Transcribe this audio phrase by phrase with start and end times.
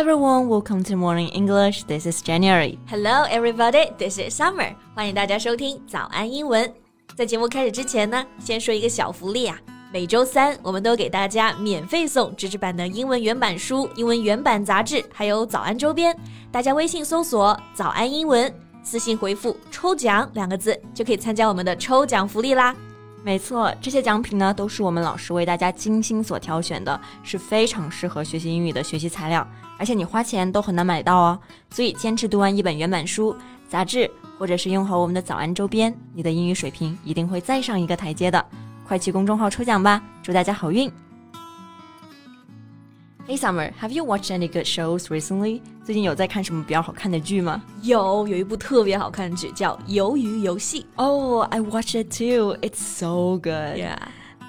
[0.00, 1.84] everyone, welcome to Morning English.
[1.84, 2.78] This is January.
[2.88, 3.92] Hello, everybody.
[3.98, 4.74] This is Summer.
[4.94, 6.72] 欢迎大家收听早安英文。
[7.14, 9.58] 在节目开始之前呢，先说一个小福利啊。
[9.92, 16.16] 每周三，我们都给大家免费送纸质版的英文原版书、英文原版杂志，还有早安周边。
[16.50, 18.50] 大家微信搜索“早安英文”，
[18.82, 22.74] 私信回复“抽奖”两个字，就可以参加我们的抽奖福利啦。
[23.22, 29.46] 没错，这些奖品呢都是我们老师为大家精心所挑选的，是非常适合学习英语的学习材料，
[29.78, 31.38] 而且你花钱都很难买到哦。
[31.70, 33.36] 所以坚持读完一本原版书、
[33.68, 38.44] 杂志，或者是用好我们的早安周边，你的英语水平一定会再上一个台阶的。
[38.88, 40.90] 快去公众号抽奖吧，祝大家好运
[43.29, 45.61] ！Hey Summer, have you watched any good shows recently?
[45.83, 47.61] 最近有在看什么比较好看的剧吗？
[47.81, 50.81] 有，有一部特别好看的剧叫《鱿鱼游戏》。
[50.95, 52.55] Oh, I watched it too.
[52.61, 53.77] It's so good.
[53.77, 53.97] Yeah.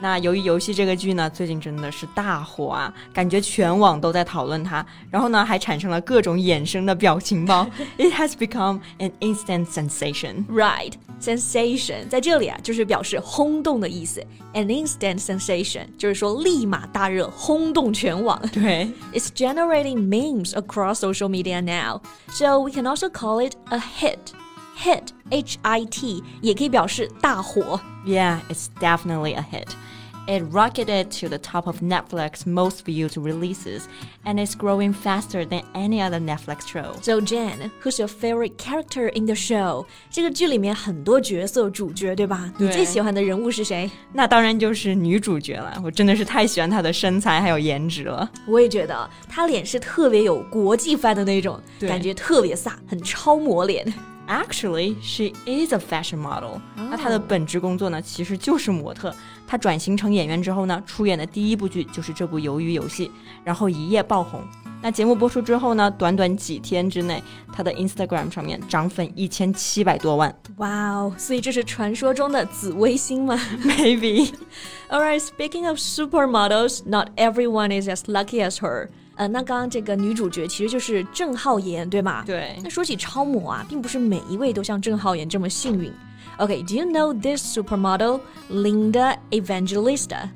[0.02, 7.68] 那鱿鱼《游戏》这个剧呢，最近真的是大火啊，感觉全网都在讨论它，然后呢，还产生了各种衍生的表情包。
[7.98, 10.94] It has become an instant sensation, right?
[11.22, 14.26] Sensation 在这里啊，就是表示轰动的意思。
[14.54, 18.42] An instant sensation 就是说立马大热，轰动全网。
[18.52, 24.18] 对，It's generating memes across social media now, so we can also call it a hit
[24.81, 27.81] Hit, H-I-T 也可以表示大火。
[28.05, 29.69] Yeah, it's definitely a hit.
[30.29, 33.83] It rocketed to the top of Netflix's most viewed releases,
[34.25, 36.95] and is growing faster than any other Netflix show.
[37.01, 39.87] So Jen, who's your favorite character in the show？
[40.11, 42.53] 这个剧里面很多角色主角，对吧？
[42.59, 43.89] 对你最喜欢的人物是谁？
[44.13, 48.29] 那当然就是女主角了，我真的是太喜欢她的身材还有颜值了。
[48.49, 53.87] 我也觉得她脸是特别有国际范的那种，对感觉特别飒，很超模脸。
[54.31, 56.61] Actually, she is a fashion model.
[56.75, 59.15] 那她的本职工作呢，其实就是模特。
[59.47, 63.07] 她转型成演员之后呢，出演的第一部剧就是这部《鱿鱼游戏》，
[63.45, 64.43] 然后一夜爆红。
[64.83, 67.23] 那节目播出之后呢，短短几天之内，
[67.53, 70.37] 她的 Instagram 上面涨粉一千七百多万。
[70.57, 74.33] 哇哦，所以这是传说中的紫微星吗 Maybe.
[74.91, 78.89] ？Alright, speaking of supermodels, not everyone is as lucky as her.
[79.21, 82.23] 呃，那刚刚这个女主角其实就是郑浩妍，对吗？
[82.27, 85.93] 对那说起超模啊，并不是每一位都像郑浩妍这么幸运。
[86.39, 90.29] Okay, do you know this supermodel, Linda Evangelista?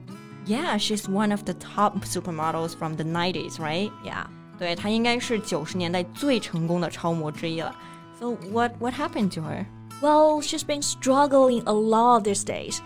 [0.47, 3.91] Yeah, she's one of the top supermodels from the 90s, right?
[4.03, 4.25] Yeah.
[4.59, 7.75] 对，她应该是九十年代最成功的超模之一了。
[8.19, 9.67] So what what happened to her?
[10.01, 12.79] Well, she's been struggling a lot these days.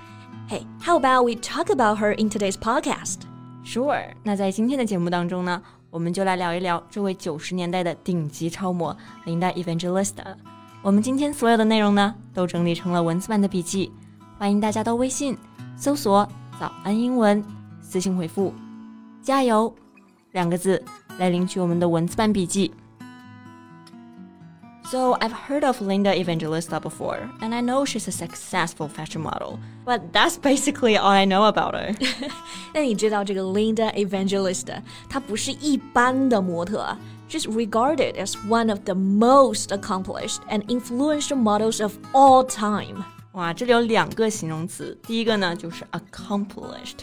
[0.48, 3.20] Hey, how about we talk about her in today's podcast?
[3.64, 8.95] Sure，那在今天的节目当中呢， 我们就来聊一聊这位九十年代的顶级超模
[9.25, 10.35] 林黛 Evangelista。
[10.83, 13.91] 我们今天所有的内容呢，都整理成了文字版的笔记，
[14.37, 15.35] 欢迎大家到微信
[15.75, 16.27] 搜索
[16.59, 17.43] “早安英文”，
[17.81, 18.53] 私信回复
[19.23, 19.73] “加油”
[20.31, 20.83] 两个字
[21.17, 22.71] 来领取我们的文字版笔记。
[24.90, 29.58] So I've heard of Linda Evangelista before, and I know she's a successful fashion model.
[29.86, 31.94] But that's basically all I know about her.
[32.74, 36.98] 那你知道这个 Linda Evangelista，她不是一般的模特啊，
[37.30, 43.02] she's regarded as one of the most accomplished and influential models of all time.
[43.32, 46.98] 哇，这里有两个形容词，第一个呢就是 accomplished，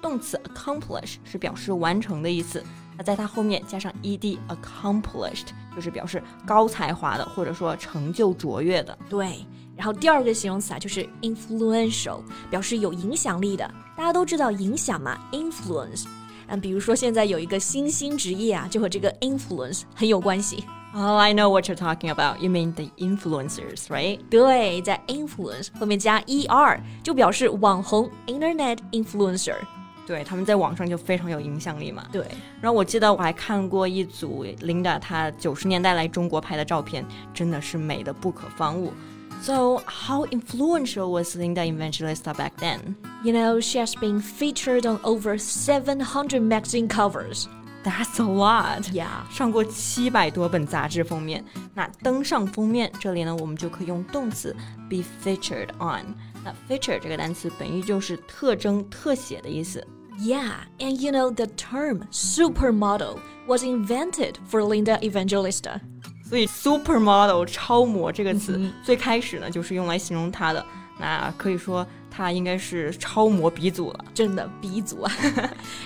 [0.00, 2.62] 动词 accomplish 是表示完成的意思，
[2.97, 8.97] 那在它后面加上 ed，accomplished 就是表示高才华的或者说成就卓越的。
[9.09, 12.19] 对，然后第二个形容词啊就是 influential，
[12.49, 13.69] 表示有影响力的。
[13.95, 16.05] 大家都知道影响嘛，influence。
[16.47, 20.63] 嗯，比如说现在有一个新兴职业啊，就和这个 influence 很有关系。
[20.93, 22.39] Oh, I know what you're talking about.
[22.41, 24.19] You mean the influencers, right?
[24.31, 29.57] 对，在 influence 后面加 er 就表示网红 internet influencer。
[30.06, 32.04] 对，他们在网上就非常有影响力嘛。
[32.10, 32.26] 对，
[32.60, 38.92] 然后我记得我还看过一组 Linda 她九十年代来中国拍的照片，真的是美的不可方物。
[39.42, 42.94] So how influential was Linda Evangelista back then?
[43.24, 47.46] You know, she has been featured on over 700 magazine covers.
[47.84, 48.82] That's a lot.
[48.92, 49.28] Yeah.
[49.30, 51.44] 上过七百多本杂志封面。
[51.74, 54.54] 那登上封面，这里呢，我们就可以用动词
[54.88, 56.14] be featured on。
[56.44, 59.84] 那 feature 这个单词本意就是特征、特写的意思。
[60.20, 65.80] Yeah, and you know, the term supermodel was invented for Linda Evangelista.
[66.28, 70.64] 所以 supermodel 超模这个词、最开始呢就是用来形容她的。
[71.00, 74.04] 那可以说她应该是超模鼻祖了。
[74.14, 75.12] 真的鼻祖啊！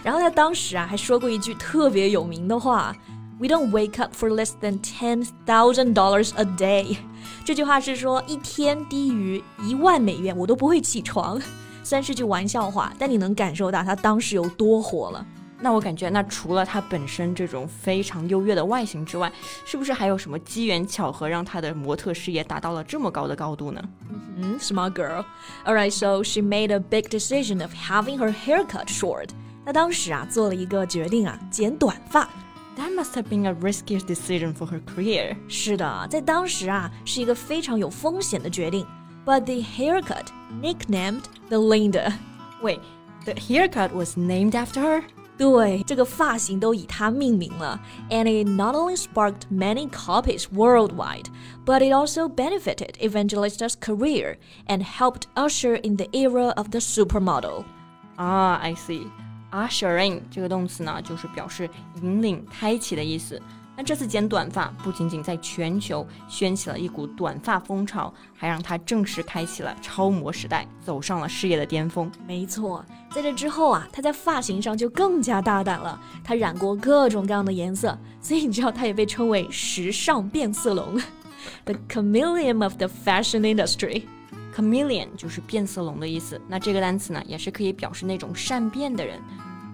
[0.02, 2.94] 然后他当时啊还说过一句特别有名的话：“
[3.38, 6.98] We don't wake up for less than ten thousand dollars a day。”
[7.44, 11.40] 这句话是说一天低于一万美元我都不会起床。
[11.82, 15.24] 虽然是句玩笑话，但你能感受到他当时有多火了。
[15.58, 19.32] 那我感觉，那除了她本身这种非常优越的外形之外，
[19.64, 23.82] 是不是还有什么机缘巧合让她的模特事业达到了这么高的高度呢？
[24.36, 25.24] 嗯，smart girl.
[25.64, 29.30] Alright, so she made a big decision of having her hair cut short.
[29.64, 32.28] 那当时啊，做了一个决定啊，剪短发。
[32.76, 35.34] That must have been a risky decision for her career.
[35.48, 38.86] 是的，在当时啊，是一个非常有风险的决定。
[39.24, 42.12] But the haircut, nicknamed the Linda.
[42.62, 42.80] Wait,
[43.24, 45.02] the haircut was named after her?
[45.38, 47.78] 对，这个发型都以她命名了，
[48.08, 51.26] and it not only sparked many copies worldwide,
[51.66, 57.64] but it also benefited Evangelista's career and helped usher in the era of the supermodel.
[58.16, 59.06] Ah, I see.
[59.52, 61.68] Usher in 这个动词呢，就是表示
[62.00, 63.38] 引领、开启的意思。
[63.81, 72.11] 那这次剪短发不仅仅在全球掀起了一股短发风潮，还让她正式开启了超模时代，走上了事业的巅峰。
[72.27, 75.99] 没错，在这之后啊，她在发型上就更加大胆了。
[76.23, 81.01] 她染过各种各样的颜色，所以你知道她也被称为时尚变色龙，
[81.65, 84.03] the chameleon of the fashion industry。
[84.55, 86.39] chameleon 就是变色龙的意思。
[86.47, 89.19] 那这个单词呢，也是可以表示那种善变的人。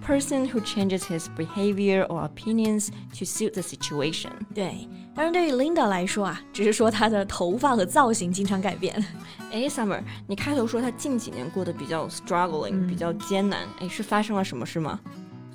[0.07, 4.31] person who changes his behavior or opinions to suit the situation。
[4.53, 9.03] 对，当然对于 Linda 来说啊，只是说她的头发和造型经常改变。
[9.51, 14.99] 哎，Summer，你开头说她近几年过得比较 struggling，、 嗯、比较艰难，哎，是发生了什么事吗？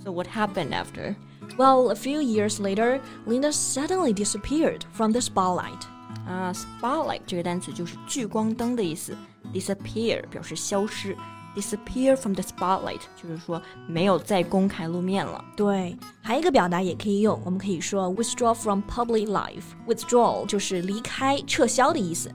[0.04, 1.14] So what happened after?
[1.56, 5.82] Well, a few years later, Linda suddenly disappeared from the spotlight.
[6.26, 9.16] 啊、uh,，spotlight 这个单词就是聚光灯的意思，
[9.52, 11.16] disappear 表示消失。
[11.55, 15.43] disappear from the spotlight，就是说没有再公开露面了。
[15.55, 19.63] 对，还有一个表达也可以用，我们可以说 withdraw from public life。
[19.87, 22.31] withdraw 就是离开、撤销的意思。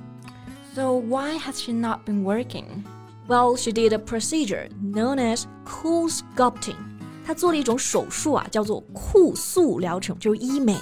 [0.74, 2.84] So why has she not been working?
[3.26, 6.76] Well, she did a procedure known as CoolSculpting.
[7.26, 10.78] 她做了一种手术啊，叫做酷塑疗程，就是医美。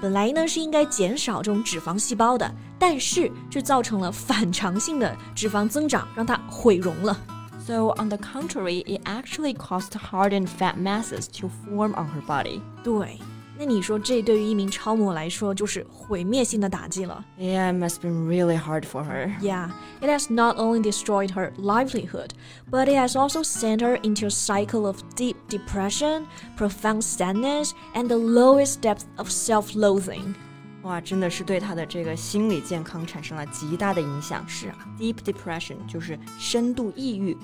[0.00, 2.48] 本来呢是应该减少这种脂肪细胞的，
[2.78, 7.18] 但是却造成了反常性的脂肪增长，让它毁容了。
[7.67, 12.61] So on the contrary, it actually caused hardened fat masses to form on her body.
[12.83, 13.19] 对，
[13.57, 17.23] 那你说这对于一名超模来说就是毁灭性的打击了。
[17.39, 19.31] Yeah, it must have been really hard for her.
[19.39, 19.69] Yeah,
[20.01, 22.31] it has not only destroyed her livelihood,
[22.69, 26.25] but it has also sent her into a cycle of deep depression,
[26.57, 30.35] profound sadness, and the lowest depth of self-loathing.
[30.82, 34.46] 哇，真的是对他的这个心理健康产生了极大的影响。
[34.48, 37.36] 是啊，deep depression 就是深度抑郁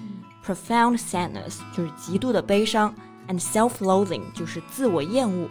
[0.45, 2.95] ，profound sadness 就是极度的悲伤
[3.29, 5.49] ，and self-loathing 就是自我厌恶。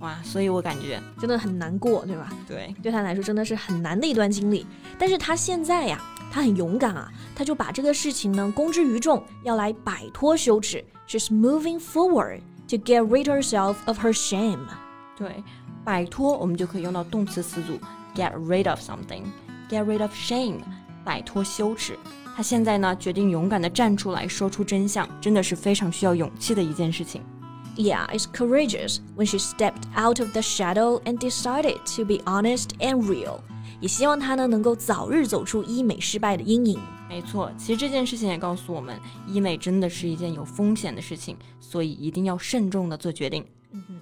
[0.00, 2.28] 哇，所以我感觉真的很难过，对吧？
[2.46, 4.66] 对，对他来说真的是很难的一段经历。
[4.98, 6.00] 但是他现在呀，
[6.30, 10.84] 他很勇敢啊，他就把这个事情呢公之于众，要来摆脱羞耻。
[11.08, 14.66] She's moving forward to get rid herself of her shame。
[15.16, 15.42] 对。
[15.83, 17.79] 摆脱，我们就可以用到动词词组
[18.15, 20.59] get rid of something，get rid of shame，
[21.05, 21.97] 摆脱羞耻。
[22.35, 27.21] 他现在呢，决定勇敢地站出来，说出真相，真的是非常需要勇气的一件事情。
[27.75, 33.03] Yeah, it's courageous when she stepped out of the shadow and decided to be honest and
[33.03, 33.39] real.
[33.79, 36.79] 也希望她呢能够早日走出医美失败的阴影。
[37.07, 43.45] 没错，其实这件事情也告诉我们，医美真的是一件有风险的事情，所以一定要慎重地做决定。
[43.71, 43.95] 嗯哼。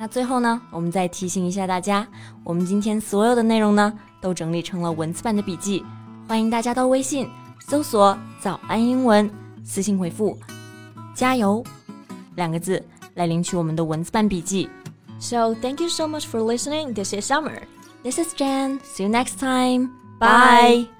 [0.00, 2.08] 那最后呢，我们再提醒一下大家，
[2.42, 5.84] 我们今天所有的内容呢，都整理成了文字版的笔记，
[6.26, 7.28] 欢迎大家到微信
[7.68, 9.30] 搜索“早安英文”，
[9.62, 10.38] 私信回复
[11.14, 11.62] “加油”
[12.34, 14.70] 两个字来领取我们的文字版笔记。
[15.18, 16.94] So thank you so much for listening.
[16.94, 17.60] This is Summer.
[18.02, 18.80] This is Jan.
[18.80, 19.90] See you next time.
[20.18, 20.99] Bye.